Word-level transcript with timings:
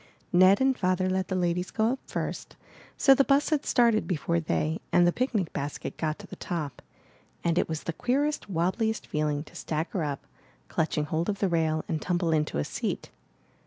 Ned 0.33 0.59
and 0.59 0.75
Father 0.75 1.07
let 1.07 1.27
the 1.27 1.35
ladies 1.35 1.69
go 1.69 1.91
up 1.91 1.99
first, 2.07 2.55
so 2.97 3.13
the 3.13 3.23
bus 3.23 3.51
had 3.51 3.67
started 3.67 4.07
before 4.07 4.39
they 4.39 4.81
and 4.91 5.05
the 5.05 5.11
picnic 5.13 5.53
basket 5.53 5.95
got 5.97 6.17
to 6.17 6.25
the 6.25 6.35
top, 6.35 6.81
and 7.43 7.55
it 7.55 7.69
was 7.69 7.83
the 7.83 7.93
queerest, 7.93 8.49
wobbliest 8.51 9.05
feeling 9.05 9.43
to 9.43 9.53
stagger 9.55 10.03
up, 10.03 10.25
clutching 10.69 11.05
hold 11.05 11.29
of 11.29 11.37
the 11.37 11.49
rail, 11.49 11.85
and 11.87 12.01
tumble 12.01 12.31
into 12.31 12.57
a 12.57 12.63
seat. 12.63 13.11